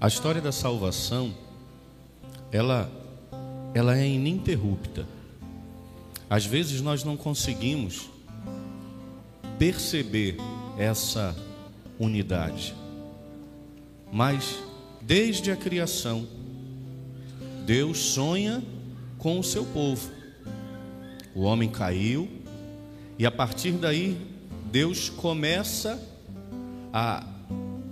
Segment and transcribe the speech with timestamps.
[0.00, 1.34] A história da salvação,
[2.50, 2.90] ela,
[3.74, 5.06] ela é ininterrupta.
[6.30, 8.08] Às vezes nós não conseguimos
[9.58, 10.38] perceber
[10.78, 11.36] essa
[11.98, 12.74] unidade,
[14.10, 14.62] mas
[15.02, 16.26] desde a criação,
[17.66, 18.62] Deus sonha
[19.18, 20.10] com o seu povo.
[21.34, 22.26] O homem caiu,
[23.18, 24.16] e a partir daí,
[24.72, 26.02] Deus começa
[26.90, 27.22] a,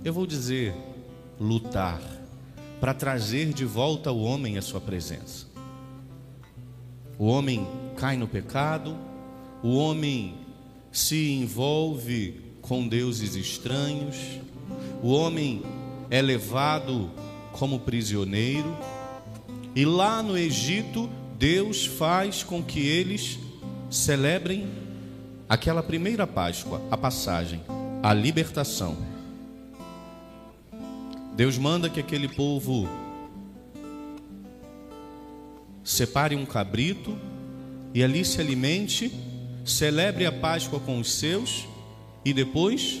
[0.03, 0.73] eu vou dizer,
[1.39, 2.01] lutar
[2.79, 5.47] para trazer de volta o homem à sua presença.
[7.17, 8.95] O homem cai no pecado,
[9.61, 10.35] o homem
[10.91, 14.15] se envolve com deuses estranhos,
[15.03, 15.63] o homem
[16.09, 17.11] é levado
[17.51, 18.75] como prisioneiro,
[19.75, 23.39] e lá no Egito, Deus faz com que eles
[23.89, 24.67] celebrem
[25.47, 27.61] aquela primeira Páscoa, a passagem,
[28.01, 29.18] a libertação.
[31.39, 32.85] Deus manda que aquele povo
[35.81, 37.17] separe um cabrito
[37.93, 39.09] e ali se alimente,
[39.63, 41.65] celebre a Páscoa com os seus
[42.25, 42.99] e depois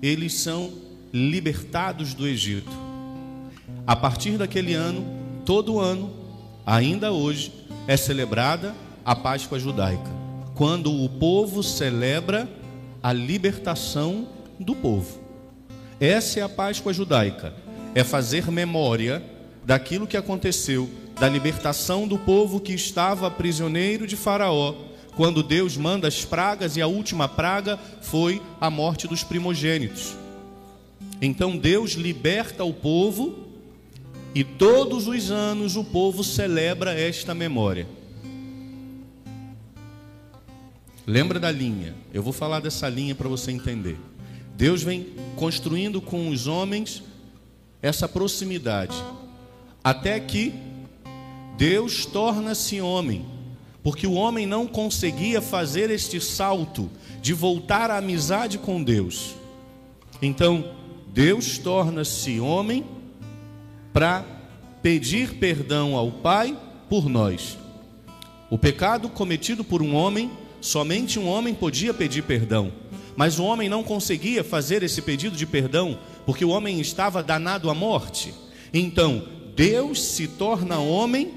[0.00, 0.72] eles são
[1.12, 2.72] libertados do Egito.
[3.86, 5.04] A partir daquele ano,
[5.44, 6.10] todo ano,
[6.64, 7.52] ainda hoje,
[7.86, 10.10] é celebrada a Páscoa judaica,
[10.54, 12.48] quando o povo celebra
[13.02, 14.26] a libertação
[14.58, 15.21] do povo.
[16.02, 17.54] Essa é a Páscoa judaica.
[17.94, 19.22] É fazer memória
[19.64, 24.74] daquilo que aconteceu, da libertação do povo que estava prisioneiro de Faraó,
[25.14, 30.16] quando Deus manda as pragas e a última praga foi a morte dos primogênitos.
[31.20, 33.46] Então Deus liberta o povo
[34.34, 37.86] e todos os anos o povo celebra esta memória.
[41.06, 41.94] Lembra da linha?
[42.12, 43.96] Eu vou falar dessa linha para você entender.
[44.62, 47.02] Deus vem construindo com os homens
[47.82, 48.94] essa proximidade,
[49.82, 50.54] até que
[51.58, 53.26] Deus torna-se homem,
[53.82, 56.88] porque o homem não conseguia fazer este salto
[57.20, 59.34] de voltar à amizade com Deus.
[60.22, 60.72] Então,
[61.12, 62.86] Deus torna-se homem
[63.92, 64.24] para
[64.80, 66.56] pedir perdão ao Pai
[66.88, 67.58] por nós.
[68.48, 72.81] O pecado cometido por um homem, somente um homem podia pedir perdão.
[73.16, 77.68] Mas o homem não conseguia fazer esse pedido de perdão, porque o homem estava danado
[77.68, 78.34] à morte.
[78.72, 81.32] Então, Deus se torna homem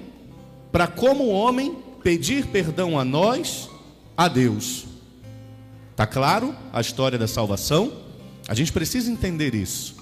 [0.72, 3.70] para, como homem, pedir perdão a nós,
[4.16, 4.86] a Deus.
[5.96, 7.92] Tá claro a história da salvação?
[8.48, 9.96] A gente precisa entender isso.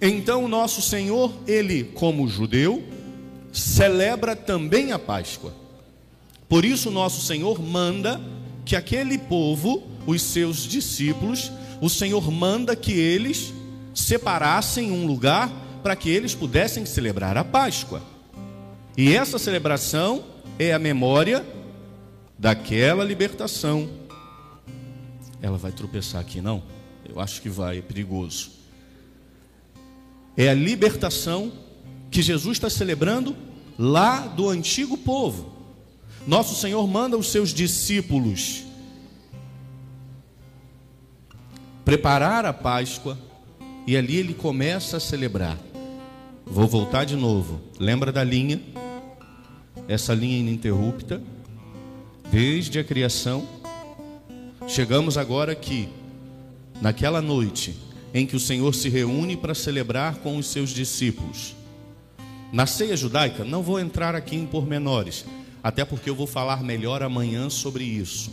[0.00, 2.84] Então, nosso Senhor, ele, como judeu,
[3.52, 5.52] celebra também a Páscoa.
[6.48, 8.20] Por isso, nosso Senhor manda
[8.68, 13.50] que aquele povo os seus discípulos, o Senhor manda que eles
[13.94, 15.50] separassem um lugar
[15.82, 18.02] para que eles pudessem celebrar a Páscoa.
[18.94, 20.22] E essa celebração
[20.58, 21.46] é a memória
[22.38, 23.88] daquela libertação.
[25.40, 26.62] Ela vai tropeçar aqui, não?
[27.08, 28.50] Eu acho que vai, é perigoso.
[30.36, 31.50] É a libertação
[32.10, 33.34] que Jesus está celebrando
[33.78, 35.57] lá do antigo povo.
[36.28, 38.64] Nosso Senhor manda os seus discípulos
[41.86, 43.18] preparar a Páscoa
[43.86, 45.56] e ali ele começa a celebrar.
[46.44, 47.62] Vou voltar de novo.
[47.80, 48.60] Lembra da linha?
[49.88, 51.22] Essa linha ininterrupta,
[52.30, 53.48] desde a criação.
[54.66, 55.88] Chegamos agora aqui,
[56.82, 57.74] naquela noite
[58.12, 61.56] em que o Senhor se reúne para celebrar com os seus discípulos.
[62.52, 65.24] Na ceia judaica, não vou entrar aqui em pormenores,
[65.62, 68.30] até porque eu vou falar melhor amanhã sobre isso.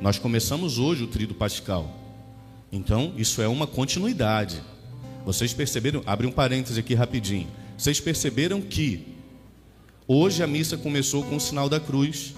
[0.00, 1.94] Nós começamos hoje o trido pascal.
[2.72, 4.62] Então, isso é uma continuidade.
[5.24, 6.02] Vocês perceberam?
[6.06, 7.48] Abre um parêntese aqui rapidinho.
[7.76, 9.14] Vocês perceberam que
[10.06, 12.34] hoje a missa começou com o sinal da cruz,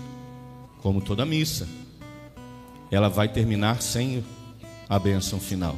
[0.81, 1.69] como toda missa.
[2.91, 4.25] Ela vai terminar sem
[4.89, 5.77] a bênção final.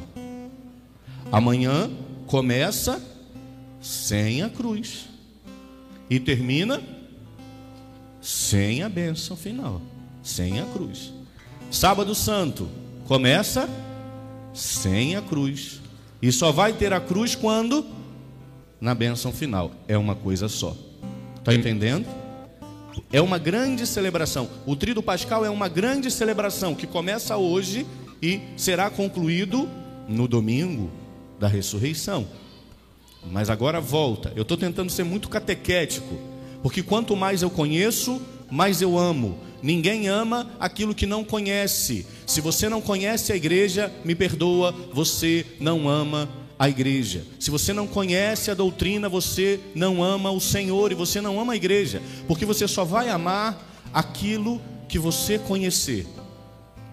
[1.31, 1.89] Amanhã
[2.25, 3.01] começa
[3.81, 5.05] sem a cruz
[6.09, 6.81] e termina
[8.25, 9.79] sem a bênção final,
[10.23, 11.13] sem a cruz.
[11.69, 12.67] Sábado Santo
[13.07, 13.69] começa
[14.51, 15.79] sem a cruz.
[16.19, 17.85] E só vai ter a cruz quando?
[18.81, 19.71] Na bênção final.
[19.87, 20.75] É uma coisa só.
[21.37, 22.07] Está entendendo?
[23.13, 24.49] É uma grande celebração.
[24.65, 27.85] O Tríduo Pascal é uma grande celebração que começa hoje
[28.23, 29.69] e será concluído
[30.09, 30.89] no domingo
[31.39, 32.27] da ressurreição.
[33.31, 34.33] Mas agora volta.
[34.35, 36.34] Eu estou tentando ser muito catequético,
[36.65, 38.19] porque quanto mais eu conheço,
[38.49, 39.37] mais eu amo.
[39.61, 42.07] Ninguém ama aquilo que não conhece.
[42.25, 46.27] Se você não conhece a igreja, me perdoa, você não ama
[46.57, 47.23] a igreja.
[47.39, 51.53] Se você não conhece a doutrina, você não ama o Senhor e você não ama
[51.53, 54.59] a igreja, porque você só vai amar aquilo
[54.89, 56.07] que você conhecer.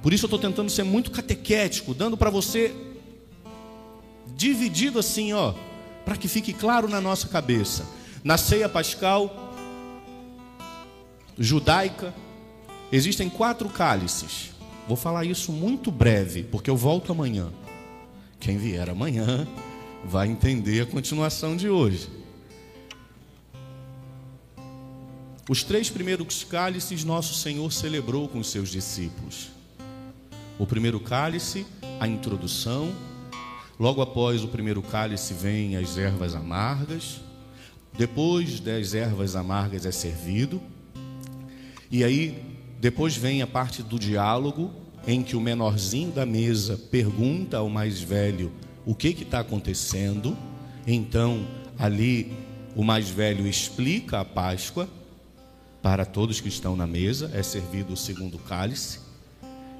[0.02, 2.74] Por isso eu estou tentando ser muito catequético, dando para você
[4.36, 5.54] dividido assim, ó,
[6.04, 7.86] para que fique claro na nossa cabeça.
[8.22, 9.41] Na ceia pascal
[11.38, 12.14] judaica
[12.90, 14.50] existem quatro cálices.
[14.86, 17.50] Vou falar isso muito breve, porque eu volto amanhã.
[18.40, 19.46] Quem vier amanhã
[20.04, 22.08] vai entender a continuação de hoje.
[25.48, 29.50] Os três primeiros cálices nosso Senhor celebrou com os seus discípulos.
[30.58, 31.66] O primeiro cálice,
[31.98, 32.92] a introdução.
[33.78, 37.20] Logo após o primeiro cálice vem as ervas amargas.
[37.96, 40.62] Depois das ervas amargas é servido.
[41.92, 42.42] E aí
[42.80, 44.72] depois vem a parte do diálogo,
[45.06, 48.50] em que o menorzinho da mesa pergunta ao mais velho
[48.86, 50.36] o que está acontecendo.
[50.86, 51.46] Então,
[51.78, 52.32] ali,
[52.74, 54.88] o mais velho explica a Páscoa
[55.82, 59.00] para todos que estão na mesa, é servido o segundo cálice.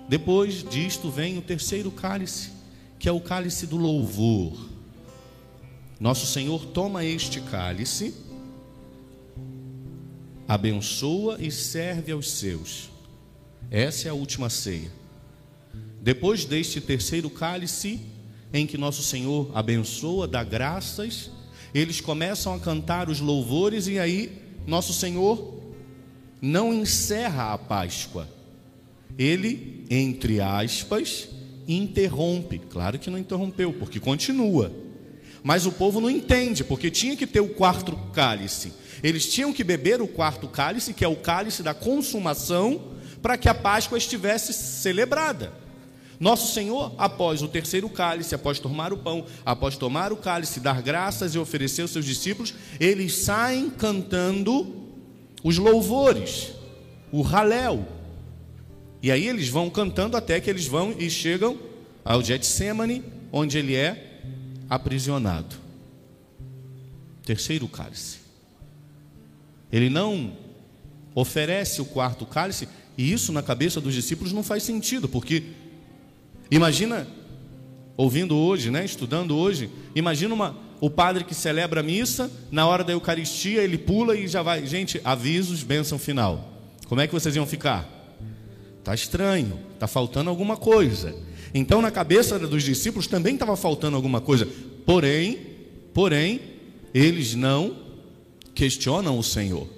[0.08, 2.50] Depois disto vem o terceiro cálice,
[2.98, 4.68] que é o cálice do louvor.
[5.98, 8.14] Nosso Senhor toma este cálice,
[10.46, 12.90] abençoa e serve aos seus.
[13.70, 14.90] Essa é a última ceia.
[16.00, 18.00] Depois deste terceiro cálice,
[18.52, 21.30] em que nosso Senhor abençoa, dá graças,
[21.74, 25.62] eles começam a cantar os louvores e aí nosso Senhor
[26.40, 28.28] não encerra a Páscoa.
[29.18, 31.28] Ele, entre aspas,
[31.68, 32.58] interrompe.
[32.58, 34.72] Claro que não interrompeu, porque continua.
[35.42, 38.72] Mas o povo não entende, porque tinha que ter o quarto cálice.
[39.02, 43.48] Eles tinham que beber o quarto cálice, que é o cálice da consumação para que
[43.48, 45.52] a Páscoa estivesse celebrada.
[46.20, 50.80] Nosso Senhor, após o terceiro cálice, após tomar o pão, após tomar o cálice, dar
[50.80, 54.86] graças e oferecer aos seus discípulos, eles saem cantando
[55.42, 56.52] os louvores,
[57.10, 57.84] o raléu.
[59.02, 61.58] E aí eles vão cantando até que eles vão e chegam
[62.04, 63.02] ao Getsemane,
[63.32, 64.20] onde ele é
[64.70, 65.56] aprisionado.
[67.24, 68.21] Terceiro cálice.
[69.72, 70.32] Ele não
[71.14, 75.44] oferece o quarto cálice e isso na cabeça dos discípulos não faz sentido, porque
[76.50, 77.06] imagina,
[77.96, 82.84] ouvindo hoje, né, estudando hoje, imagina uma, o padre que celebra a missa, na hora
[82.84, 86.50] da Eucaristia ele pula e já vai, gente, avisos, bênção final.
[86.86, 87.88] Como é que vocês iam ficar?
[88.84, 91.14] Tá estranho, tá faltando alguma coisa.
[91.54, 94.46] Então na cabeça dos discípulos também estava faltando alguma coisa.
[94.84, 95.38] Porém,
[95.94, 96.40] porém,
[96.92, 97.81] eles não
[98.54, 99.68] questionam o Senhor.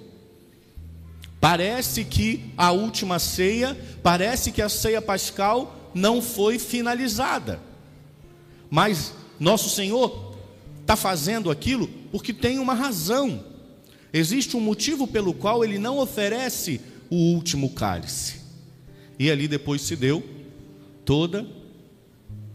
[1.39, 7.59] Parece que a última ceia, parece que a ceia pascal não foi finalizada.
[8.69, 10.35] Mas nosso Senhor
[10.81, 13.43] está fazendo aquilo porque tem uma razão.
[14.11, 18.41] Existe um motivo pelo qual ele não oferece o último cálice.
[19.19, 20.23] E ali depois se deu
[21.03, 21.45] toda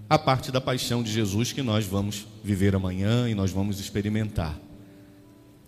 [0.08, 4.58] a parte da paixão de Jesus que nós vamos viver amanhã e nós vamos experimentar.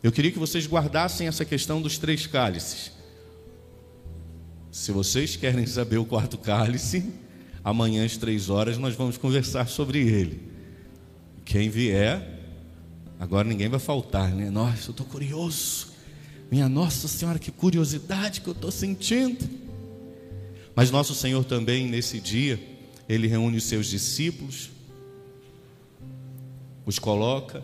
[0.03, 2.91] Eu queria que vocês guardassem essa questão dos três cálices.
[4.71, 7.13] Se vocês querem saber o quarto cálice,
[7.63, 10.51] amanhã às três horas nós vamos conversar sobre ele.
[11.45, 12.41] Quem vier,
[13.21, 14.51] agora ninguém vai faltar, né?
[14.51, 15.93] Nossa, eu estou curioso.
[16.51, 19.49] Minha Nossa Senhora, que curiosidade que eu estou sentindo.
[20.75, 22.59] Mas nosso Senhor também, nesse dia,
[23.09, 24.71] ele reúne os seus discípulos,
[26.85, 27.63] os coloca,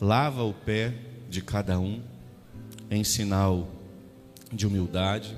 [0.00, 0.94] lava o pé
[1.28, 2.00] de cada um,
[2.90, 3.68] em sinal
[4.52, 5.36] de humildade,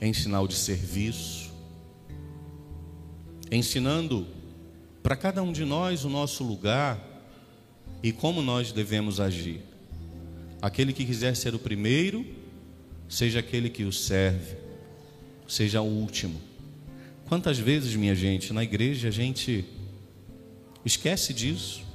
[0.00, 1.50] em sinal de serviço,
[3.50, 4.26] ensinando
[5.02, 6.98] para cada um de nós o nosso lugar
[8.02, 9.62] e como nós devemos agir.
[10.62, 12.24] Aquele que quiser ser o primeiro,
[13.08, 14.56] seja aquele que o serve,
[15.48, 16.40] seja o último.
[17.26, 19.64] Quantas vezes, minha gente, na igreja a gente
[20.84, 21.89] esquece disso.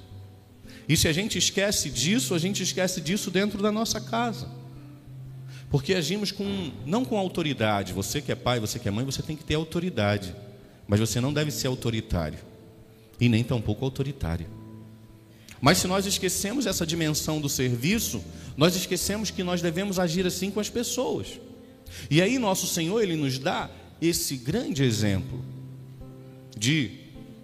[0.88, 4.48] E se a gente esquece disso, a gente esquece disso dentro da nossa casa.
[5.70, 7.92] Porque agimos com não com autoridade.
[7.94, 10.36] Você que é pai, você que é mãe, você tem que ter autoridade.
[10.88, 12.40] Mas você não deve ser autoritário.
[13.20, 14.48] E nem tampouco autoritário.
[15.60, 18.24] Mas se nós esquecemos essa dimensão do serviço,
[18.56, 21.40] nós esquecemos que nós devemos agir assim com as pessoas.
[22.10, 23.70] E aí nosso Senhor, ele nos dá
[24.02, 25.44] esse grande exemplo
[26.56, 26.92] de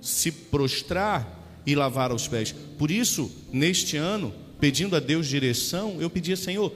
[0.01, 2.53] se prostrar e lavar os pés.
[2.77, 6.73] Por isso, neste ano, pedindo a Deus direção, eu pedi, Senhor,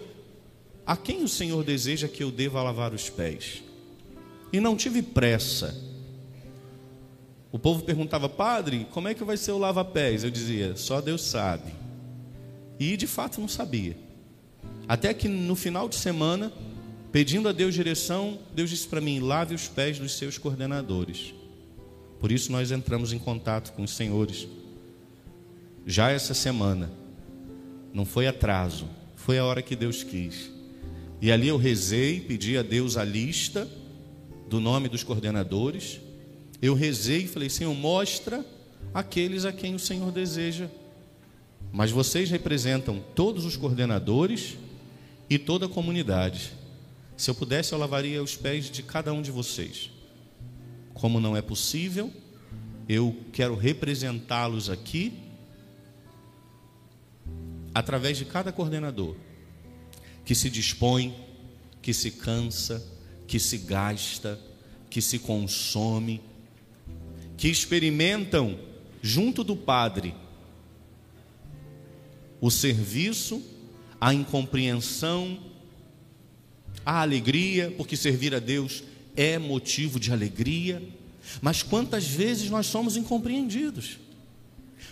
[0.85, 3.63] a quem o Senhor deseja que eu deva lavar os pés?
[4.53, 5.75] E não tive pressa.
[7.51, 10.23] O povo perguntava, padre, como é que vai ser o lava-pés?
[10.23, 11.73] Eu dizia, só Deus sabe.
[12.79, 13.97] E de fato não sabia.
[14.87, 16.51] Até que no final de semana,
[17.11, 21.33] pedindo a Deus direção, Deus disse para mim: lave os pés dos seus coordenadores.
[22.19, 24.47] Por isso nós entramos em contato com os senhores.
[25.85, 26.91] Já essa semana,
[27.93, 30.49] não foi atraso, foi a hora que Deus quis.
[31.21, 33.69] E ali eu rezei, pedi a Deus a lista
[34.49, 35.99] do nome dos coordenadores.
[36.61, 38.43] Eu rezei e falei: Senhor, mostra
[38.93, 40.69] aqueles a quem o Senhor deseja.
[41.71, 44.57] Mas vocês representam todos os coordenadores
[45.29, 46.51] e toda a comunidade.
[47.15, 49.91] Se eu pudesse, eu lavaria os pés de cada um de vocês.
[50.93, 52.11] Como não é possível,
[52.87, 55.24] eu quero representá-los aqui
[57.75, 59.17] através de cada coordenador
[60.23, 61.13] que se dispõe,
[61.81, 62.81] que se cansa,
[63.27, 64.39] que se gasta,
[64.89, 66.21] que se consome,
[67.35, 68.57] que experimentam
[69.01, 70.15] junto do Padre
[72.39, 73.43] o serviço,
[73.99, 75.37] a incompreensão,
[76.85, 78.83] a alegria, porque servir a Deus
[79.17, 80.81] é motivo de alegria,
[81.41, 84.04] mas quantas vezes nós somos incompreendidos?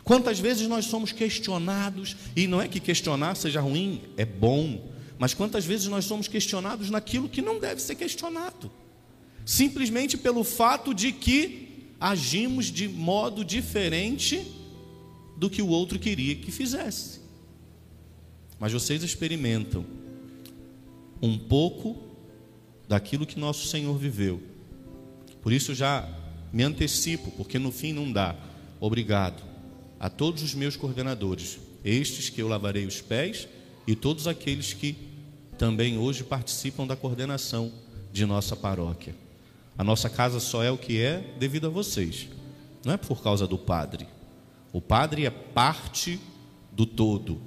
[0.03, 5.33] Quantas vezes nós somos questionados, e não é que questionar seja ruim, é bom, mas
[5.33, 8.69] quantas vezes nós somos questionados naquilo que não deve ser questionado,
[9.45, 11.69] simplesmente pelo fato de que
[11.99, 14.45] agimos de modo diferente
[15.37, 17.21] do que o outro queria que fizesse.
[18.59, 19.85] Mas vocês experimentam
[21.21, 21.95] um pouco
[22.89, 24.43] daquilo que nosso Senhor viveu.
[25.41, 26.07] Por isso já
[26.51, 28.35] me antecipo, porque no fim não dá.
[28.81, 29.52] Obrigado
[30.03, 33.47] a todos os meus coordenadores, estes que eu lavarei os pés
[33.87, 34.97] e todos aqueles que
[35.57, 37.71] também hoje participam da coordenação
[38.11, 39.15] de nossa paróquia.
[39.77, 42.27] A nossa casa só é o que é devido a vocês,
[42.83, 44.05] não é por causa do padre.
[44.73, 46.19] O padre é parte
[46.69, 47.39] do todo.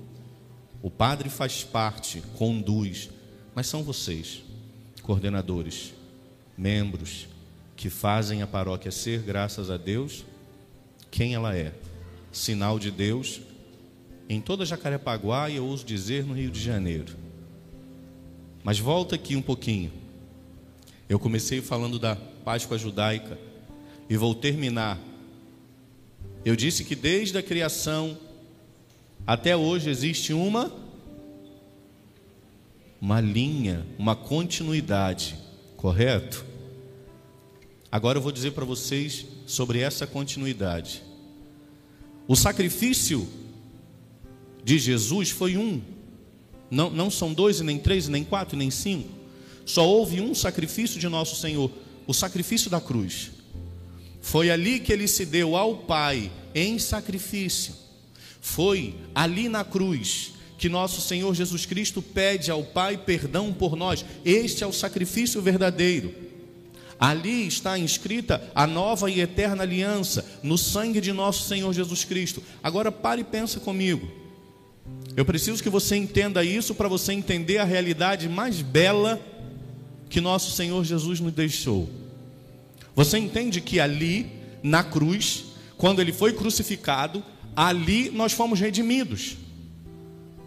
[0.81, 3.11] O padre faz parte, conduz,
[3.55, 4.41] mas são vocês,
[5.03, 5.93] coordenadores,
[6.57, 7.29] membros,
[7.77, 10.25] que fazem a paróquia ser, graças a Deus,
[11.11, 11.75] quem ela é.
[12.37, 13.41] Sinal de Deus
[14.29, 17.17] em toda Jacarepaguá e eu ouso dizer no Rio de Janeiro.
[18.63, 19.93] Mas volta aqui um pouquinho.
[21.09, 23.39] Eu comecei falando da Páscoa judaica
[24.09, 24.99] e vou terminar.
[26.45, 28.19] Eu disse que desde a criação
[29.27, 30.73] até hoje existe uma
[33.01, 35.39] uma linha, uma continuidade,
[35.77, 36.45] correto?
[37.91, 41.06] Agora eu vou dizer para vocês sobre essa continuidade.
[42.29, 43.29] O sacrifício
[44.65, 45.81] de Jesus foi um,
[46.71, 49.09] não, não são dois, nem três, nem quatro, nem cinco.
[49.65, 51.71] Só houve um sacrifício de nosso Senhor,
[52.07, 53.31] o sacrifício da cruz.
[54.21, 57.75] Foi ali que ele se deu ao Pai em sacrifício.
[58.41, 64.05] Foi ali na cruz que nosso Senhor Jesus Cristo pede ao Pai perdão por nós.
[64.25, 66.13] Este é o sacrifício verdadeiro.
[66.99, 72.43] Ali está inscrita a nova e eterna aliança no sangue de nosso Senhor Jesus Cristo.
[72.63, 74.09] Agora pare e pensa comigo.
[75.17, 79.21] Eu preciso que você entenda isso para você entender a realidade mais bela
[80.09, 81.89] que nosso Senhor Jesus nos deixou.
[82.95, 84.31] Você entende que ali,
[84.63, 85.45] na cruz,
[85.77, 87.23] quando ele foi crucificado,
[87.55, 89.37] ali nós fomos redimidos.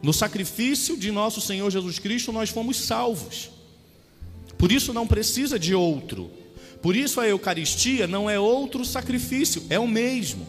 [0.02, 3.50] No sacrifício de nosso Senhor Jesus Cristo, nós fomos salvos.
[4.58, 6.32] Por isso não precisa de outro.
[6.82, 10.48] Por isso a Eucaristia não é outro sacrifício, é o mesmo.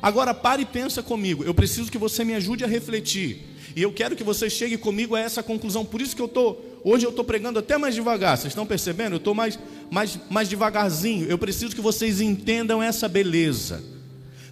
[0.00, 1.42] Agora pare e pensa comigo.
[1.44, 3.44] Eu preciso que você me ajude a refletir.
[3.74, 5.84] E eu quero que você chegue comigo a essa conclusão.
[5.84, 8.36] Por isso que eu tô hoje eu estou pregando até mais devagar.
[8.36, 9.14] Vocês estão percebendo?
[9.14, 9.58] Eu estou mais,
[9.90, 11.26] mais, mais devagarzinho.
[11.26, 13.82] Eu preciso que vocês entendam essa beleza.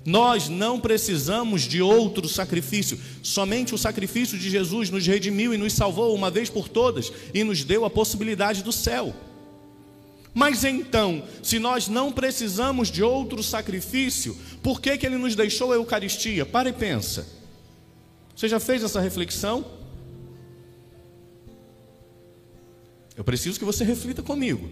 [0.05, 2.99] Nós não precisamos de outro sacrifício.
[3.23, 7.43] Somente o sacrifício de Jesus nos redimiu e nos salvou uma vez por todas e
[7.43, 9.15] nos deu a possibilidade do céu.
[10.37, 15.73] Mas então, se nós não precisamos de outro sacrifício, por que, que ele nos deixou
[15.73, 16.45] a Eucaristia?
[16.45, 17.27] Para e pensa.
[18.37, 19.65] Você já fez essa reflexão?
[23.17, 24.71] Eu preciso que você reflita comigo.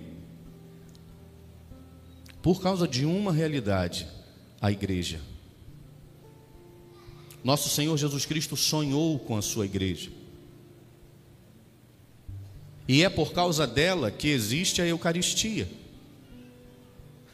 [2.42, 4.06] Por causa de uma realidade,
[4.61, 5.18] a igreja.
[7.42, 10.11] Nosso Senhor Jesus Cristo sonhou com a sua igreja.
[12.87, 15.69] E é por causa dela que existe a Eucaristia.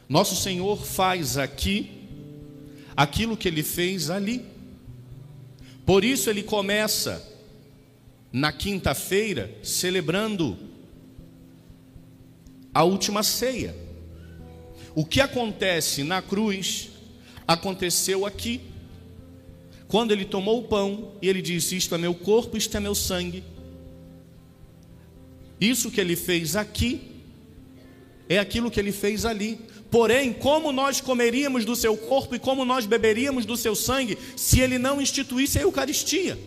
[0.07, 1.89] Nosso Senhor faz aqui
[2.95, 4.45] aquilo que ele fez ali.
[5.85, 7.25] Por isso ele começa
[8.31, 10.57] na quinta-feira celebrando
[12.73, 13.75] a última ceia.
[14.95, 16.89] O que acontece na cruz
[17.47, 18.61] aconteceu aqui.
[19.87, 22.95] Quando ele tomou o pão e ele disse: Isto é meu corpo, isto é meu
[22.95, 23.43] sangue.
[25.61, 26.99] Isso que ele fez aqui
[28.27, 29.59] é aquilo que ele fez ali.
[29.91, 34.59] Porém, como nós comeríamos do seu corpo e como nós beberíamos do seu sangue se
[34.59, 36.39] ele não instituísse a Eucaristia?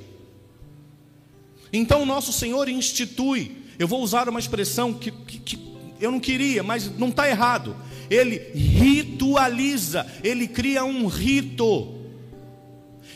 [1.72, 3.52] Então, nosso Senhor institui.
[3.78, 5.58] Eu vou usar uma expressão que, que, que
[6.00, 7.76] eu não queria, mas não está errado.
[8.10, 11.94] Ele ritualiza, ele cria um rito.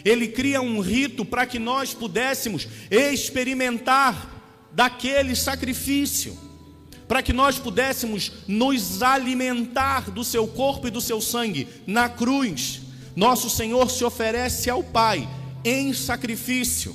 [0.04, 4.37] Ele cria um rito para que nós pudéssemos experimentar
[4.72, 6.48] daquele sacrifício
[7.08, 12.82] para que nós pudéssemos nos alimentar do seu corpo e do seu sangue na cruz.
[13.16, 15.26] Nosso Senhor se oferece ao Pai
[15.64, 16.94] em sacrifício,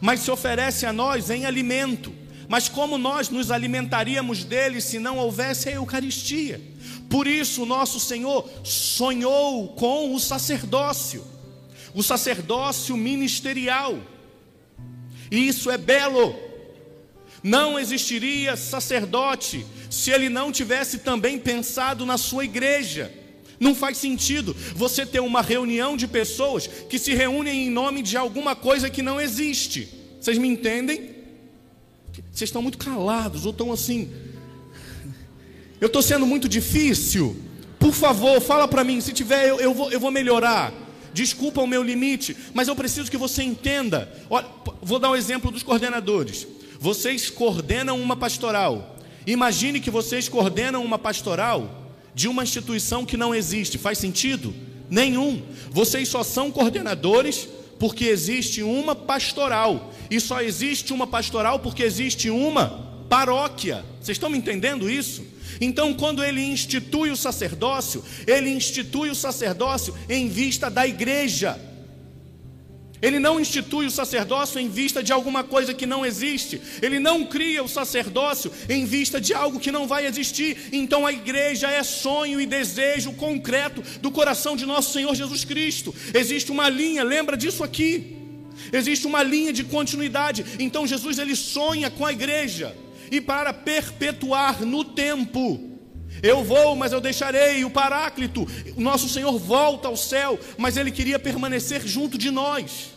[0.00, 2.12] mas se oferece a nós em alimento.
[2.48, 6.60] Mas como nós nos alimentaríamos dele se não houvesse a Eucaristia?
[7.08, 11.24] Por isso, nosso Senhor sonhou com o sacerdócio,
[11.94, 13.96] o sacerdócio ministerial.
[15.30, 16.34] E isso é belo,
[17.42, 23.12] não existiria sacerdote se ele não tivesse também pensado na sua igreja.
[23.58, 28.16] Não faz sentido você ter uma reunião de pessoas que se reúnem em nome de
[28.16, 29.88] alguma coisa que não existe.
[30.20, 31.14] Vocês me entendem?
[32.32, 34.10] Vocês estão muito calados ou estão assim.
[35.80, 37.36] Eu estou sendo muito difícil.
[37.78, 39.00] Por favor, fala para mim.
[39.00, 40.72] Se tiver, eu, eu, vou, eu vou melhorar.
[41.12, 44.10] Desculpa o meu limite, mas eu preciso que você entenda.
[44.28, 44.46] Olha,
[44.80, 46.46] vou dar um exemplo dos coordenadores.
[46.80, 48.96] Vocês coordenam uma pastoral.
[49.26, 53.76] Imagine que vocês coordenam uma pastoral de uma instituição que não existe.
[53.76, 54.54] Faz sentido?
[54.88, 55.42] Nenhum.
[55.70, 57.46] Vocês só são coordenadores
[57.78, 59.92] porque existe uma pastoral.
[60.10, 63.84] E só existe uma pastoral porque existe uma paróquia.
[64.00, 65.22] Vocês estão me entendendo isso?
[65.60, 71.60] Então, quando ele institui o sacerdócio, ele institui o sacerdócio em vista da igreja.
[73.02, 76.60] Ele não institui o sacerdócio em vista de alguma coisa que não existe.
[76.82, 80.68] Ele não cria o sacerdócio em vista de algo que não vai existir.
[80.72, 85.94] Então a igreja é sonho e desejo concreto do coração de nosso Senhor Jesus Cristo.
[86.12, 88.16] Existe uma linha, lembra disso aqui?
[88.72, 90.44] Existe uma linha de continuidade.
[90.58, 92.76] Então Jesus ele sonha com a igreja
[93.10, 95.79] e para perpetuar no tempo
[96.22, 98.46] eu vou, mas eu deixarei o Paráclito.
[98.76, 102.90] Nosso Senhor volta ao céu, mas ele queria permanecer junto de nós.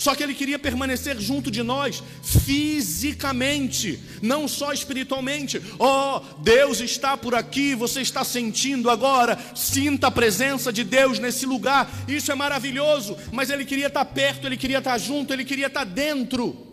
[0.00, 5.60] Só que ele queria permanecer junto de nós fisicamente, não só espiritualmente.
[5.78, 11.44] Oh, Deus está por aqui, você está sentindo agora, sinta a presença de Deus nesse
[11.44, 11.92] lugar.
[12.08, 15.84] Isso é maravilhoso, mas ele queria estar perto, ele queria estar junto, ele queria estar
[15.84, 16.69] dentro.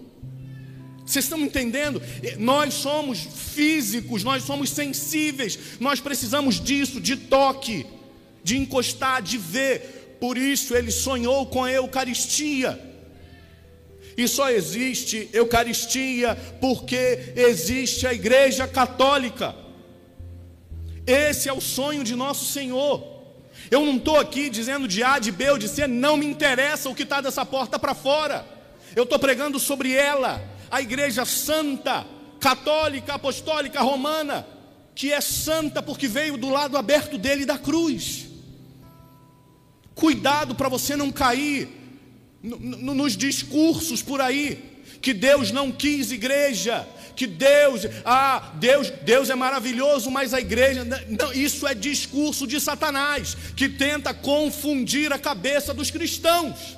[1.08, 2.02] Vocês estão entendendo?
[2.38, 7.86] Nós somos físicos, nós somos sensíveis, nós precisamos disso, de toque,
[8.44, 10.18] de encostar, de ver.
[10.20, 12.78] Por isso ele sonhou com a Eucaristia.
[14.18, 19.56] E só existe Eucaristia porque existe a Igreja Católica.
[21.06, 23.16] Esse é o sonho de nosso Senhor.
[23.72, 26.90] Eu não estou aqui dizendo de A, de B ou de C, não me interessa
[26.90, 28.46] o que está dessa porta para fora.
[28.94, 32.06] Eu estou pregando sobre ela a igreja santa,
[32.40, 34.46] católica, apostólica, romana,
[34.96, 38.28] que é santa porque veio do lado aberto dele da cruz.
[39.94, 41.70] Cuidado para você não cair
[42.42, 49.36] nos discursos por aí que Deus não quis igreja, que Deus, ah, Deus, Deus é
[49.36, 55.74] maravilhoso, mas a igreja, não, isso é discurso de Satanás, que tenta confundir a cabeça
[55.74, 56.78] dos cristãos.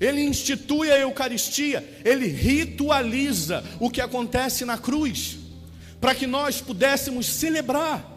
[0.00, 5.38] Ele institui a Eucaristia, ele ritualiza o que acontece na cruz,
[6.00, 8.12] para que nós pudéssemos celebrar.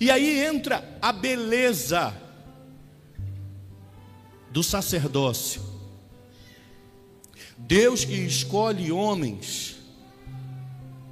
[0.00, 2.14] E aí entra a beleza
[4.50, 5.62] do sacerdócio.
[7.58, 9.76] Deus que escolhe homens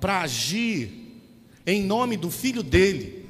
[0.00, 1.04] para agir
[1.66, 3.24] em nome do filho dele.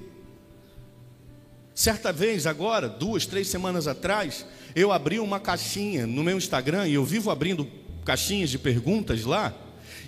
[1.74, 6.94] Certa vez, agora, duas, três semanas atrás, eu abri uma caixinha no meu Instagram e
[6.94, 7.66] eu vivo abrindo
[8.04, 9.54] caixinhas de perguntas lá.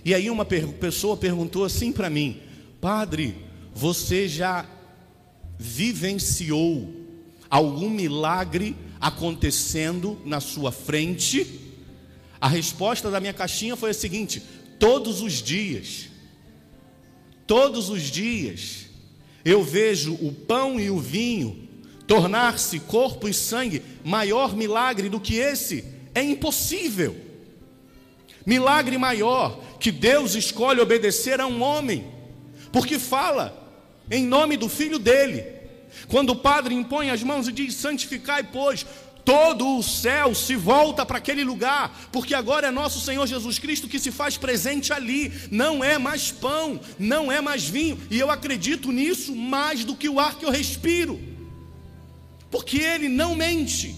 [0.05, 2.41] E aí uma pessoa perguntou assim para mim:
[2.81, 3.37] Padre,
[3.75, 4.67] você já
[5.59, 6.93] vivenciou
[7.49, 11.61] algum milagre acontecendo na sua frente?
[12.41, 14.43] A resposta da minha caixinha foi a seguinte:
[14.79, 16.09] todos os dias,
[17.47, 18.87] todos os dias,
[19.45, 21.66] eu vejo o pão e o vinho
[22.07, 27.17] tornar-se corpo e sangue, maior milagre do que esse é impossível.
[28.45, 32.07] Milagre maior que Deus escolhe obedecer a um homem,
[32.73, 33.67] porque fala
[34.11, 35.45] em nome do filho dele.
[36.09, 38.87] Quando o padre impõe as mãos e diz: santificai, pois,
[39.25, 43.89] todo o céu se volta para aquele lugar, porque agora é nosso Senhor Jesus Cristo
[43.89, 45.33] que se faz presente ali.
[45.51, 50.09] Não é mais pão, não é mais vinho, e eu acredito nisso mais do que
[50.09, 51.21] o ar que eu respiro,
[52.57, 53.95] porque Ele não mente.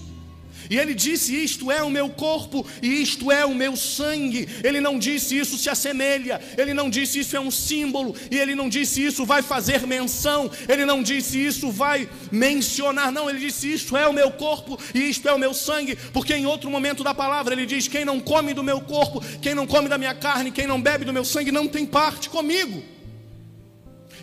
[0.69, 4.49] E ele disse: Isto é o meu corpo e isto é o meu sangue.
[4.65, 8.55] Ele não disse isso se assemelha, ele não disse isso é um símbolo, e ele
[8.57, 13.73] não disse isso vai fazer menção, ele não disse isso vai mencionar, não, ele disse:
[13.73, 17.05] Isto é o meu corpo e isto é o meu sangue, porque em outro momento
[17.05, 20.15] da palavra ele diz: Quem não come do meu corpo, quem não come da minha
[20.15, 22.83] carne, quem não bebe do meu sangue, não tem parte comigo.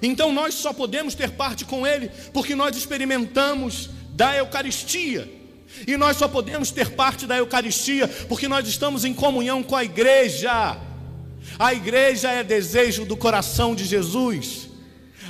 [0.02, 5.30] Então nós só podemos ter parte com ele porque nós experimentamos da Eucaristia.
[5.86, 9.84] E nós só podemos ter parte da Eucaristia porque nós estamos em comunhão com a
[9.84, 10.78] igreja.
[11.60, 14.70] A igreja é desejo do coração de Jesus.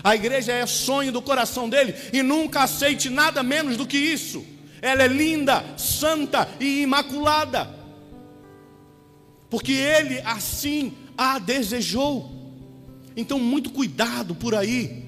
[0.03, 4.45] A igreja é sonho do coração dele e nunca aceite nada menos do que isso.
[4.81, 7.67] Ela é linda, santa e imaculada.
[9.49, 12.31] Porque ele assim a desejou.
[13.17, 15.05] Então, muito cuidado por aí.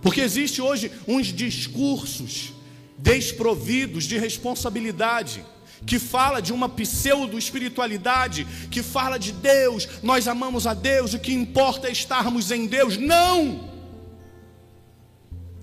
[0.00, 2.54] Porque existe hoje uns discursos
[2.98, 5.44] desprovidos de responsabilidade,
[5.86, 11.32] que fala de uma pseudo-espiritualidade, que fala de Deus, nós amamos a Deus, o que
[11.32, 12.96] importa é estarmos em Deus.
[12.96, 13.68] Não!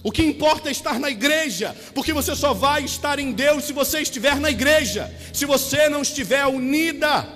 [0.03, 3.73] O que importa é estar na igreja, porque você só vai estar em Deus se
[3.73, 5.11] você estiver na igreja.
[5.33, 7.27] Se você não estiver unida,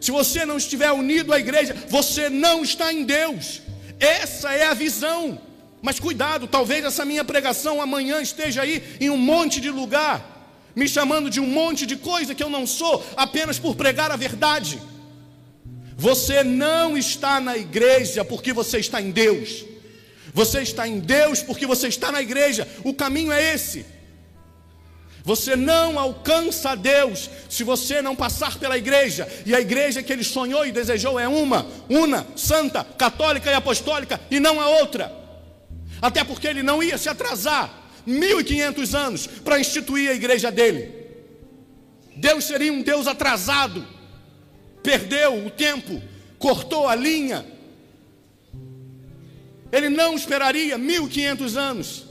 [0.00, 3.60] se você não estiver unido à igreja, você não está em Deus.
[3.98, 5.40] Essa é a visão.
[5.82, 10.24] Mas cuidado, talvez essa minha pregação amanhã esteja aí em um monte de lugar,
[10.76, 14.16] me chamando de um monte de coisa que eu não sou, apenas por pregar a
[14.16, 14.80] verdade.
[15.96, 19.64] Você não está na igreja porque você está em Deus.
[20.32, 22.66] Você está em Deus porque você está na igreja.
[22.84, 23.84] O caminho é esse.
[25.24, 29.28] Você não alcança a Deus se você não passar pela igreja.
[29.44, 34.20] E a igreja que ele sonhou e desejou é uma, una, santa, católica e apostólica,
[34.30, 35.21] e não a outra
[36.02, 37.72] até porque ele não ia se atrasar
[38.04, 40.92] 1500 anos para instituir a igreja dele.
[42.16, 43.86] Deus seria um Deus atrasado,
[44.82, 46.02] perdeu o tempo,
[46.40, 47.46] cortou a linha.
[49.70, 52.04] Ele não esperaria 1500 anos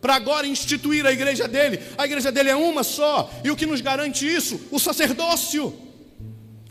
[0.00, 1.80] para agora instituir a igreja dele.
[1.98, 4.60] A igreja dele é uma só, e o que nos garante isso?
[4.70, 5.76] O sacerdócio.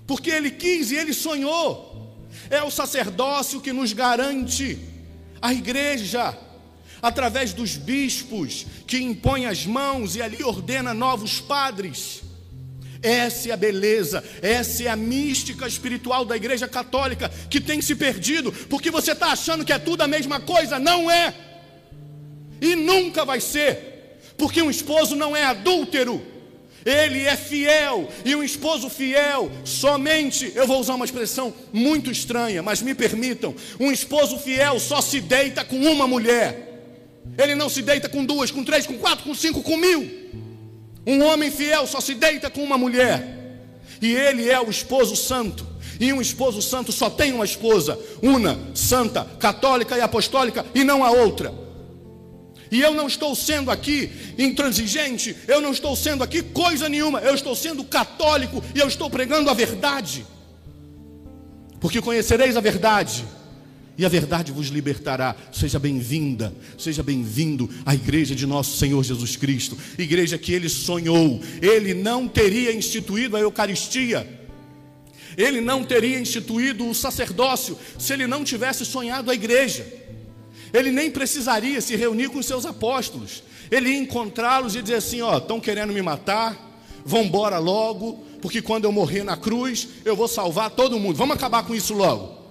[0.07, 2.17] Porque ele quis e ele sonhou.
[2.49, 4.79] É o sacerdócio que nos garante
[5.41, 6.37] a igreja
[7.03, 12.23] através dos bispos, que impõe as mãos e ali ordena novos padres.
[13.01, 17.93] Essa é a beleza, essa é a mística espiritual da Igreja Católica que tem se
[17.93, 21.35] perdido, porque você está achando que é tudo a mesma coisa, não é,
[22.61, 26.25] e nunca vai ser, porque um esposo não é adúltero,
[26.85, 32.63] ele é fiel, e um esposo fiel, somente, eu vou usar uma expressão muito estranha,
[32.63, 36.72] mas me permitam, um esposo fiel só se deita com uma mulher.
[37.37, 40.23] Ele não se deita com duas, com três, com quatro, com cinco, com mil.
[41.05, 43.59] Um homem fiel só se deita com uma mulher.
[44.01, 45.65] E ele é o esposo santo.
[45.99, 51.03] E um esposo santo só tem uma esposa, una, santa, católica e apostólica, e não
[51.03, 51.53] a outra.
[52.71, 57.35] E eu não estou sendo aqui intransigente, eu não estou sendo aqui coisa nenhuma, eu
[57.35, 60.25] estou sendo católico e eu estou pregando a verdade.
[61.79, 63.25] Porque conhecereis a verdade,
[63.97, 65.35] e a verdade vos libertará.
[65.51, 71.39] Seja bem-vinda, seja bem-vindo à igreja de nosso Senhor Jesus Cristo, igreja que ele sonhou.
[71.61, 74.27] Ele não teria instituído a Eucaristia,
[75.37, 79.85] ele não teria instituído o sacerdócio se ele não tivesse sonhado a igreja.
[80.73, 83.43] Ele nem precisaria se reunir com seus apóstolos.
[83.69, 88.61] Ele ia encontrá-los e dizer assim: Ó, estão querendo me matar, vão embora logo, porque
[88.61, 91.15] quando eu morrer na cruz, eu vou salvar todo mundo.
[91.15, 92.42] Vamos acabar com isso logo.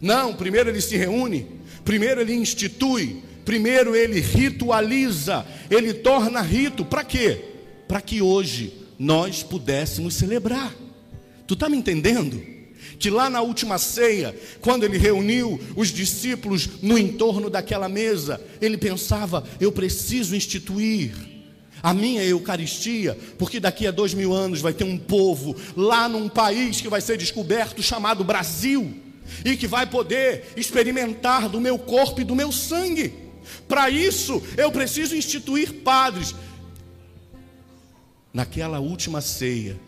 [0.00, 1.46] Não, primeiro ele se reúne,
[1.84, 6.84] primeiro ele institui, primeiro ele ritualiza, ele torna rito.
[6.84, 7.44] Para quê?
[7.86, 10.74] Para que hoje nós pudéssemos celebrar.
[11.46, 12.40] Tu está me entendendo?
[12.98, 18.78] Que lá na última ceia, quando ele reuniu os discípulos no entorno daquela mesa, ele
[18.78, 21.12] pensava: eu preciso instituir
[21.82, 26.28] a minha Eucaristia, porque daqui a dois mil anos vai ter um povo lá num
[26.28, 29.09] país que vai ser descoberto chamado Brasil
[29.44, 33.12] e que vai poder experimentar do meu corpo e do meu sangue.
[33.66, 36.34] Para isso, eu preciso instituir padres.
[38.32, 39.78] Naquela última ceia,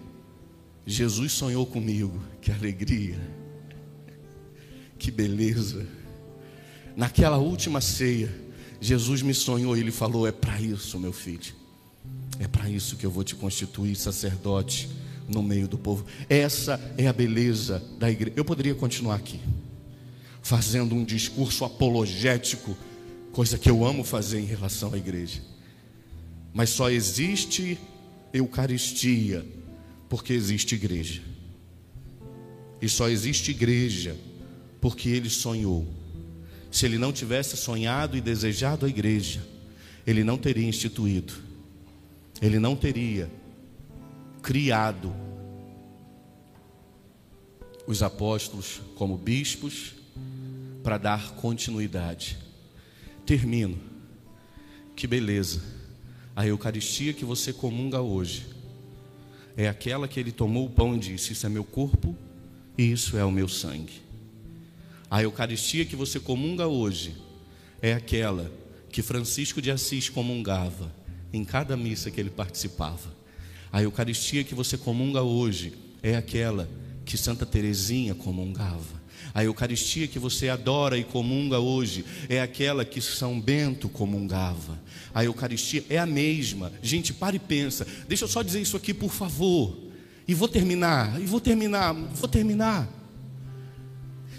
[0.87, 2.21] Jesus sonhou comigo.
[2.41, 3.21] Que alegria,
[4.99, 5.87] que beleza.
[6.97, 8.33] Naquela última ceia,
[8.81, 11.55] Jesus me sonhou e ele falou: É para isso, meu filho.
[12.41, 14.89] É para isso que eu vou te constituir sacerdote
[15.33, 16.05] no meio do povo.
[16.29, 18.35] Essa é a beleza da igreja.
[18.37, 19.41] Eu poderia continuar aqui,
[20.43, 22.77] fazendo um discurso apologético,
[23.33, 25.41] coisa que eu amo fazer em relação à igreja.
[26.53, 27.79] Mas só existe
[28.33, 29.45] Eucaristia
[30.09, 31.23] porque existe igreja.
[32.81, 34.17] E só existe igreja
[34.81, 35.87] porque ele sonhou.
[36.71, 39.43] Se ele não tivesse sonhado e desejado a igreja,
[40.07, 41.35] ele não teria instituído,
[42.41, 43.31] ele não teria
[44.43, 45.15] criado
[47.87, 49.95] os apóstolos como bispos
[50.83, 52.39] para dar continuidade.
[53.25, 53.79] Termino.
[54.97, 55.63] Que beleza.
[56.35, 58.47] A Eucaristia que você comunga hoje
[59.57, 62.17] é aquela que ele tomou o pão e disse: Isso é meu corpo
[62.77, 64.03] e isso é o meu sangue.
[65.11, 67.17] A Eucaristia que você comunga hoje
[67.81, 68.51] é aquela
[68.91, 70.93] que Francisco de Assis comungava
[71.33, 73.22] em cada missa que ele participava.
[73.73, 76.69] A Eucaristia que você comunga hoje é aquela
[77.07, 79.01] que Santa Teresinha comungava.
[79.33, 84.79] A Eucaristia que você adora e comunga hoje é aquela que São Bento comungava.
[85.15, 86.71] A Eucaristia é a mesma.
[86.83, 87.87] Gente, para e pensa.
[88.07, 89.75] Deixa eu só dizer isso aqui, por favor.
[90.29, 92.87] E vou terminar, e vou terminar, vou terminar.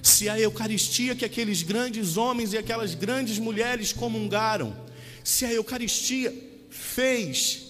[0.03, 4.75] Se a Eucaristia que aqueles grandes homens e aquelas grandes mulheres comungaram,
[5.23, 6.31] se a Eucaristia
[6.69, 7.62] fez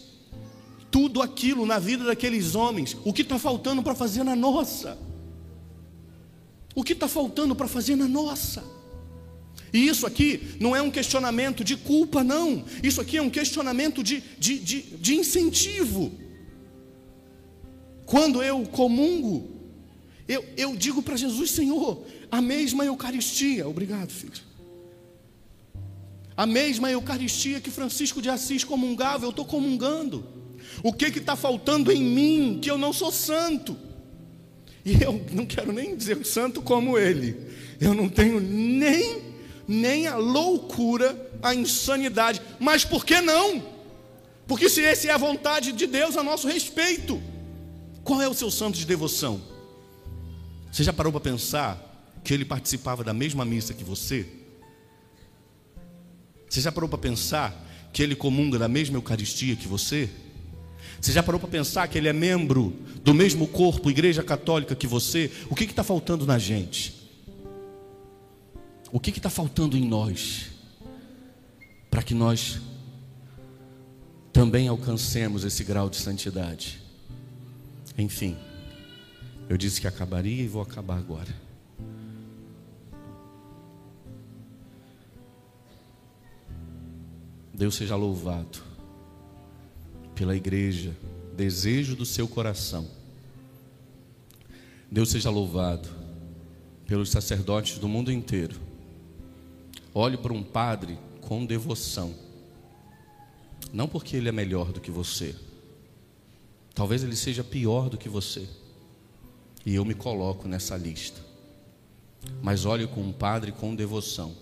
[0.94, 4.96] tudo aquilo na vida daqueles homens, o que está faltando para fazer na nossa?
[6.76, 8.64] O que está faltando para fazer na nossa?
[9.74, 12.64] E isso aqui não é um questionamento de culpa, não.
[12.84, 16.12] Isso aqui é um questionamento de, de, de, de incentivo.
[18.06, 19.50] Quando eu comungo,
[20.28, 24.44] eu, eu digo para Jesus, Senhor, a mesma Eucaristia, obrigado, filho.
[26.38, 30.43] A mesma Eucaristia que Francisco de Assis comungava, eu estou comungando.
[30.82, 33.78] O que está faltando em mim, que eu não sou santo?
[34.86, 37.38] E eu não quero nem dizer santo como ele.
[37.80, 39.22] Eu não tenho nem,
[39.68, 42.42] nem a loucura, a insanidade.
[42.60, 43.64] Mas por que não?
[44.48, 47.22] Porque se essa é a vontade de Deus a nosso respeito,
[48.04, 49.42] qual é o seu santo de devoção?
[50.72, 51.80] Você já parou para pensar
[52.24, 54.28] que ele participava da mesma missa que você?
[56.50, 57.56] Você já parou para pensar
[57.94, 60.10] que ele comunga da mesma Eucaristia que você?
[61.04, 64.88] Você já parou para pensar que ele é membro do mesmo corpo, igreja católica que
[64.88, 65.30] você?
[65.50, 66.96] O que está faltando na gente?
[68.90, 70.52] O que está faltando em nós?
[71.92, 72.62] Para que nós
[74.32, 76.82] também alcancemos esse grau de santidade.
[77.98, 78.38] Enfim,
[79.50, 81.36] eu disse que acabaria e vou acabar agora.
[87.54, 88.73] Deus seja louvado
[90.24, 90.96] pela igreja,
[91.36, 92.88] desejo do seu coração.
[94.90, 95.90] Deus seja louvado
[96.88, 98.56] pelos sacerdotes do mundo inteiro.
[99.94, 102.16] Olhe para um padre com devoção,
[103.74, 105.36] não porque ele é melhor do que você,
[106.74, 108.48] talvez ele seja pior do que você,
[109.66, 111.20] e eu me coloco nessa lista.
[112.42, 114.34] Mas olhe com um padre com devoção,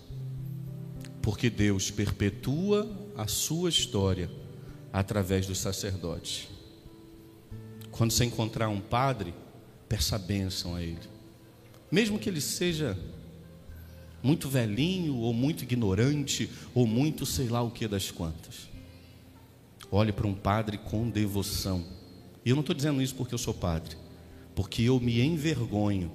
[1.20, 4.30] porque Deus perpetua a sua história
[4.92, 6.48] através dos sacerdotes.
[7.90, 9.34] Quando você encontrar um padre,
[9.88, 11.00] peça bênção a ele.
[11.90, 12.98] Mesmo que ele seja
[14.22, 18.68] muito velhinho, ou muito ignorante, ou muito sei lá o que das quantas.
[19.90, 21.84] Olhe para um padre com devoção.
[22.44, 23.96] E eu não estou dizendo isso porque eu sou padre,
[24.54, 26.10] porque eu me envergonho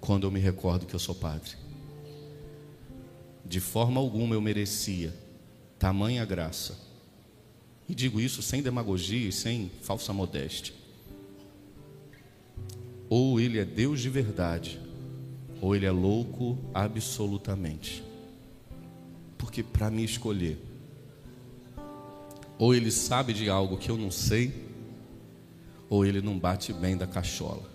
[0.00, 1.52] quando eu me recordo que eu sou padre.
[3.44, 5.12] De forma alguma eu merecia
[5.78, 6.89] tamanha graça
[7.90, 10.72] e digo isso sem demagogia e sem falsa modéstia.
[13.08, 14.80] Ou ele é Deus de verdade,
[15.60, 18.04] ou ele é louco absolutamente.
[19.36, 20.56] Porque para me escolher,
[22.56, 24.54] ou ele sabe de algo que eu não sei,
[25.88, 27.68] ou ele não bate bem da cachola.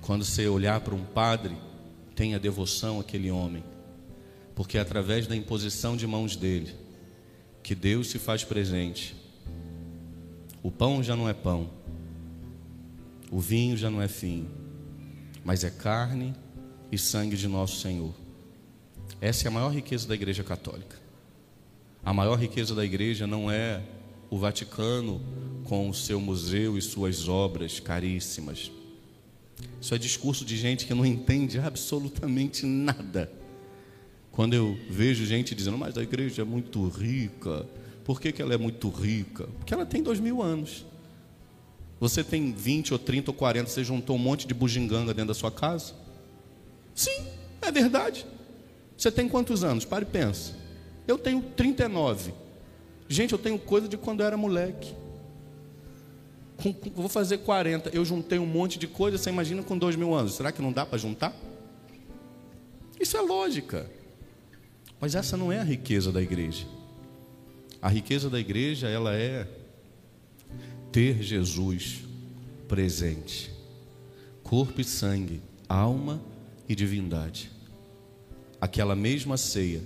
[0.00, 1.54] Quando você olhar para um padre,
[2.16, 3.62] tenha devoção àquele homem,
[4.54, 6.80] porque é através da imposição de mãos dele,
[7.62, 9.14] que Deus se faz presente.
[10.62, 11.70] O pão já não é pão,
[13.30, 14.50] o vinho já não é vinho,
[15.44, 16.34] mas é carne
[16.90, 18.14] e sangue de nosso Senhor.
[19.20, 20.96] Essa é a maior riqueza da Igreja Católica.
[22.04, 23.82] A maior riqueza da Igreja não é
[24.28, 25.20] o Vaticano
[25.64, 28.70] com o seu museu e suas obras caríssimas.
[29.80, 33.41] Isso é discurso de gente que não entende absolutamente nada
[34.32, 37.66] Quando eu vejo gente dizendo, mas a igreja é muito rica.
[38.02, 39.46] Por que, que ela é muito rica?
[39.58, 40.86] Porque ela tem dois mil anos.
[42.00, 45.34] Você tem 20 ou 30 ou 40, você juntou um monte de bugiganga dentro da
[45.34, 45.94] sua casa?
[46.94, 47.26] Sim,
[47.60, 48.26] é verdade.
[48.96, 49.84] Você tem quantos anos?
[49.84, 50.56] Pare e pensa.
[51.06, 52.32] Eu tenho 39.
[53.08, 54.94] Gente, eu tenho coisa de quando eu era moleque.
[56.56, 57.90] Com, com, vou fazer 40.
[57.90, 60.34] Eu juntei um monte de coisa, você imagina com dois mil anos.
[60.34, 61.36] Será que não dá para juntar?
[62.98, 63.88] Isso é lógica.
[65.02, 66.64] Mas essa não é a riqueza da igreja.
[67.82, 69.48] A riqueza da igreja, ela é
[70.92, 72.04] ter Jesus
[72.68, 73.50] presente,
[74.44, 76.22] corpo e sangue, alma
[76.68, 77.50] e divindade.
[78.60, 79.82] Aquela mesma ceia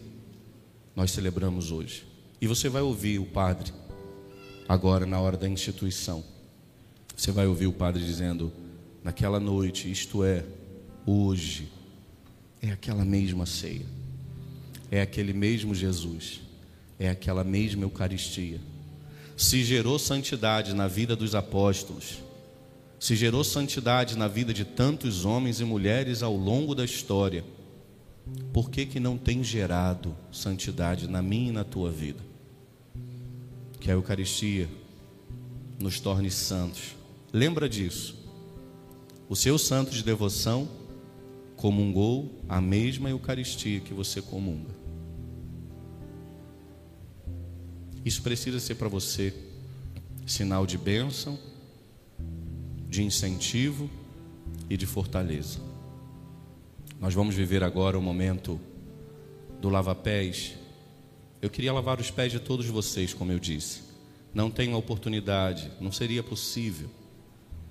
[0.95, 2.07] nós celebramos hoje.
[2.39, 3.73] E você vai ouvir o padre
[4.69, 6.23] agora na hora da instituição.
[7.17, 8.53] Você vai ouvir o padre dizendo:
[9.03, 10.45] naquela noite, isto é,
[11.07, 11.73] hoje,
[12.61, 13.87] é aquela mesma ceia,
[14.91, 16.41] é aquele mesmo Jesus,
[16.99, 18.61] é aquela mesma Eucaristia
[19.37, 22.23] se gerou santidade na vida dos apóstolos,
[22.99, 27.45] se gerou santidade na vida de tantos homens e mulheres ao longo da história,
[28.53, 32.19] por que, que não tem gerado santidade na minha e na tua vida?
[33.79, 34.69] Que a Eucaristia
[35.79, 36.97] nos torne santos.
[37.33, 38.17] Lembra disso.
[39.29, 40.67] O seu santo de devoção
[41.57, 44.75] comungou a mesma Eucaristia que você comunga.
[48.05, 49.35] Isso precisa ser para você
[50.27, 51.39] sinal de bênção,
[52.89, 53.91] de incentivo
[54.71, 55.59] e de fortaleza.
[57.01, 58.61] Nós vamos viver agora o momento
[59.61, 60.55] do lava-pés.
[61.43, 63.83] Eu queria lavar os pés de todos vocês, como eu disse.
[64.33, 66.89] Não tenho a oportunidade, não seria possível,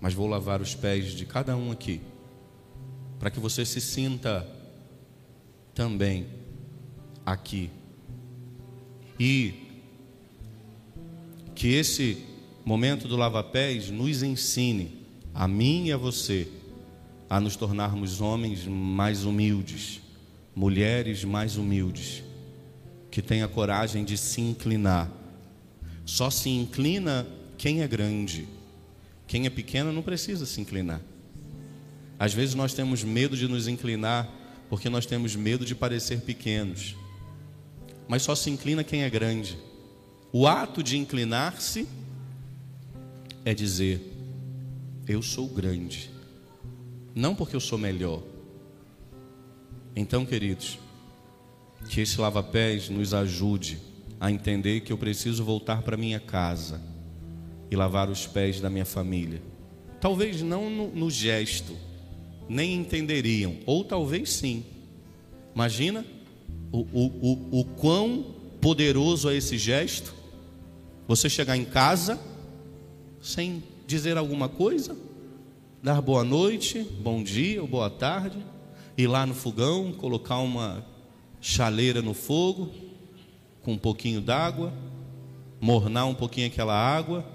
[0.02, 2.02] mas vou lavar os pés de cada um aqui,
[3.20, 4.48] para que você se sinta
[5.74, 6.28] também
[7.26, 7.70] aqui.
[9.20, 9.66] E
[11.54, 12.26] que esse
[12.64, 16.48] momento do lava-pés nos ensine, a mim e a você,
[17.30, 20.02] a nos tornarmos homens mais humildes,
[20.56, 22.24] mulheres mais humildes,
[23.10, 25.12] que tenha coragem de se inclinar.
[26.06, 27.26] Só se inclina
[27.58, 28.48] quem é grande,
[29.28, 31.02] quem é pequeno não precisa se inclinar.
[32.18, 34.30] Às vezes nós temos medo de nos inclinar
[34.70, 36.96] porque nós temos medo de parecer pequenos,
[38.08, 39.58] mas só se inclina quem é grande.
[40.32, 41.88] O ato de inclinar-se
[43.44, 44.02] é dizer:
[45.08, 46.10] Eu sou grande,
[47.14, 48.22] não porque eu sou melhor.
[49.96, 50.78] Então, queridos,
[51.90, 53.80] que esse lava-pés nos ajude
[54.20, 56.82] a entender que eu preciso voltar para minha casa
[57.70, 59.42] e lavar os pés da minha família.
[60.02, 61.76] Talvez não no, no gesto,
[62.48, 64.64] nem entenderiam, ou talvez sim.
[65.54, 66.06] Imagina
[66.72, 68.26] o, o, o, o quão
[68.62, 70.14] poderoso é esse gesto
[71.08, 72.20] você chegar em casa
[73.22, 74.98] sem dizer alguma coisa,
[75.82, 78.38] dar boa noite, bom dia ou boa tarde,
[78.98, 80.86] ir lá no fogão, colocar uma
[81.40, 82.72] chaleira no fogo
[83.62, 84.74] com um pouquinho d'água,
[85.60, 87.26] mornar um pouquinho aquela água,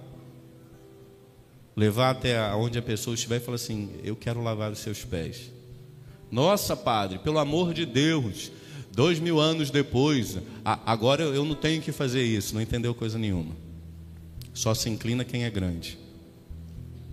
[1.76, 5.50] levar até onde a pessoa estiver e falar assim: Eu quero lavar os seus pés.
[6.30, 8.52] Nossa, padre, pelo amor de Deus,
[8.92, 13.54] Dois mil anos depois, agora eu não tenho que fazer isso, não entendeu coisa nenhuma.
[14.52, 15.96] Só se inclina quem é grande.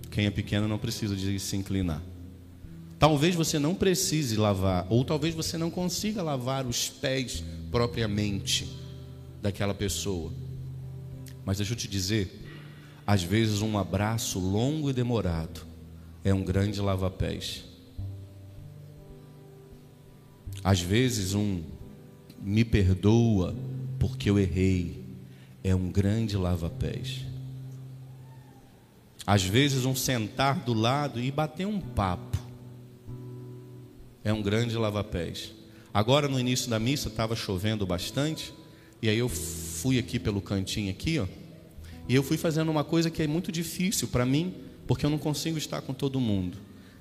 [0.09, 2.01] Quem é pequeno não precisa de se inclinar.
[2.97, 8.67] Talvez você não precise lavar, ou talvez você não consiga lavar os pés propriamente
[9.39, 10.33] daquela pessoa.
[11.45, 12.46] Mas deixa eu te dizer,
[13.07, 15.65] às vezes um abraço longo e demorado
[16.25, 17.63] é um grande lava-pés.
[20.61, 21.63] Às vezes, um
[22.41, 23.55] me perdoa
[23.97, 25.05] porque eu errei
[25.63, 27.21] é um grande lava-pés.
[29.25, 32.37] Às vezes, um sentar do lado e bater um papo
[34.21, 35.53] é um grande lava-pés.
[35.93, 38.53] Agora, no início da missa, estava chovendo bastante,
[39.01, 41.46] e aí eu fui aqui pelo cantinho aqui, ó,
[42.07, 44.55] e eu fui fazendo uma coisa que é muito difícil para mim,
[44.85, 46.57] porque eu não consigo estar com todo mundo.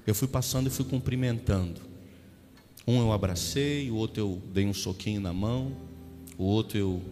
[0.06, 1.80] Eu fui passando e fui cumprimentando.
[2.86, 5.76] Um eu abracei, o outro eu dei um soquinho na mão,
[6.36, 7.02] o outro eu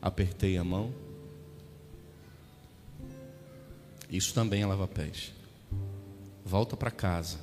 [0.00, 0.92] apertei a mão.
[4.10, 5.32] Isso também é lava-pés.
[6.44, 7.38] Volta para casa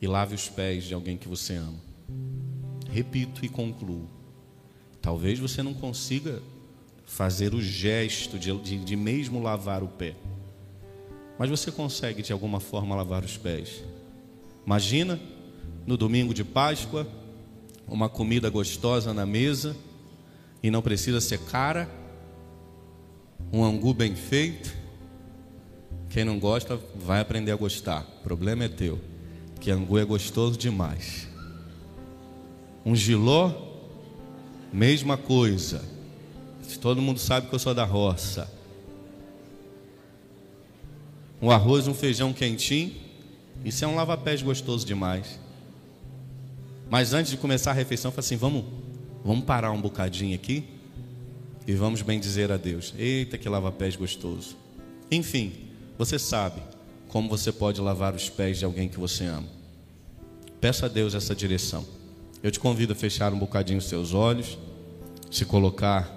[0.00, 1.80] e lave os pés de alguém que você ama.
[2.88, 4.08] Repito e concluo.
[5.00, 6.40] Talvez você não consiga
[7.06, 10.14] fazer o gesto de, de, de mesmo lavar o pé,
[11.38, 13.82] mas você consegue de alguma forma lavar os pés.
[14.66, 15.18] Imagina
[15.86, 17.06] no domingo de Páscoa,
[17.86, 19.76] uma comida gostosa na mesa
[20.62, 21.88] e não precisa ser cara,
[23.52, 24.74] um angu bem feito.
[26.08, 28.02] Quem não gosta vai aprender a gostar.
[28.20, 28.98] O problema é teu,
[29.60, 31.28] que angu é gostoso demais.
[32.84, 33.52] Um giló,
[34.72, 35.95] mesma coisa.
[36.80, 38.50] Todo mundo sabe que eu sou da roça.
[41.40, 42.94] Um arroz, um feijão quentinho,
[43.64, 45.38] isso é um lava-pés gostoso demais.
[46.88, 48.64] Mas antes de começar a refeição, eu assim: vamos,
[49.24, 50.64] vamos parar um bocadinho aqui
[51.66, 52.94] e vamos bem dizer a Deus.
[52.96, 54.56] Eita, que lava-pés gostoso.
[55.10, 55.52] Enfim,
[55.98, 56.62] você sabe
[57.08, 59.48] como você pode lavar os pés de alguém que você ama.
[60.60, 61.84] Peça a Deus essa direção.
[62.42, 64.58] Eu te convido a fechar um bocadinho os seus olhos,
[65.30, 66.15] se colocar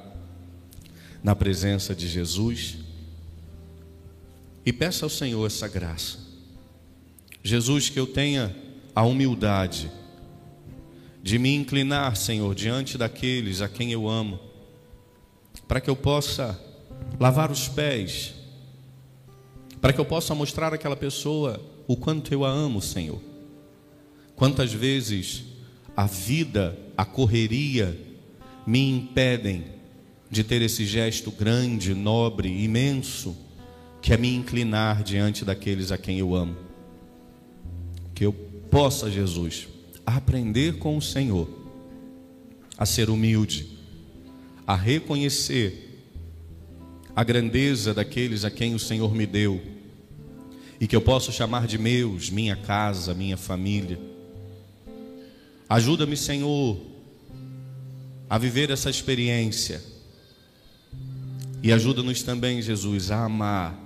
[1.24, 2.78] na presença de Jesus
[4.65, 6.17] e peça ao Senhor essa graça.
[7.43, 8.55] Jesus, que eu tenha
[8.95, 9.89] a humildade
[11.22, 14.39] de me inclinar, Senhor, diante daqueles a quem eu amo,
[15.67, 16.59] para que eu possa
[17.20, 18.34] lavar os pés,
[19.82, 23.22] para que eu possa mostrar àquela pessoa o quanto eu a amo, Senhor.
[24.36, 25.43] Quantas vezes
[25.95, 27.99] a vida, a correria
[28.65, 29.78] me impedem
[30.30, 33.36] de ter esse gesto grande, nobre, imenso,
[34.01, 36.55] que é me inclinar diante daqueles a quem eu amo.
[38.13, 39.67] Que eu possa, Jesus,
[40.05, 41.47] aprender com o Senhor
[42.77, 43.77] a ser humilde,
[44.65, 45.89] a reconhecer
[47.15, 49.61] a grandeza daqueles a quem o Senhor me deu
[50.80, 53.99] e que eu posso chamar de meus, minha casa, minha família.
[55.67, 56.80] Ajuda-me, Senhor,
[58.30, 59.84] a viver essa experiência.
[61.62, 63.78] E ajuda-nos também, Jesus, a amar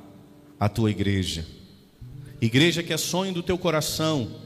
[0.59, 1.45] a tua igreja.
[2.41, 4.43] Igreja que é sonho do teu coração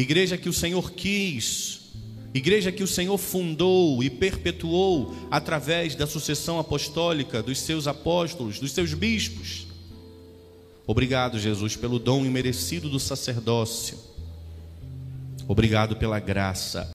[0.00, 1.90] igreja que o Senhor quis,
[2.32, 8.70] igreja que o Senhor fundou e perpetuou através da sucessão apostólica dos seus apóstolos, dos
[8.70, 9.66] seus bispos.
[10.86, 13.98] Obrigado, Jesus, pelo dom imerecido do sacerdócio.
[15.48, 16.86] Obrigado pela graça